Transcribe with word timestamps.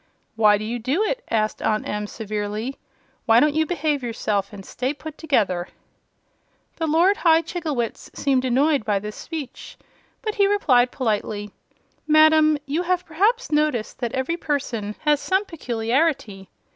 "Why 0.35 0.57
do 0.57 0.63
you 0.63 0.79
do 0.79 1.03
it?" 1.03 1.23
asked 1.29 1.61
Aunt 1.61 1.87
Em, 1.87 2.07
severely. 2.07 2.79
"Why 3.27 3.39
don't 3.39 3.53
you 3.53 3.67
behave 3.67 4.01
yourself, 4.01 4.51
and 4.51 4.65
stay 4.65 4.95
put 4.95 5.15
together?" 5.15 5.67
The 6.77 6.87
Lord 6.87 7.17
High 7.17 7.43
Chigglewitz 7.43 8.09
seemed 8.15 8.43
annoyed 8.43 8.83
by 8.83 8.97
this 8.97 9.15
speech; 9.15 9.77
but 10.23 10.33
he 10.33 10.47
replied, 10.47 10.89
politely: 10.89 11.51
"Madam, 12.07 12.57
you 12.65 12.81
have 12.81 13.05
perhaps 13.05 13.51
noticed 13.51 13.99
that 13.99 14.13
every 14.13 14.37
person 14.37 14.95
has 15.01 15.19
some 15.19 15.45
peculiarity. 15.45 16.49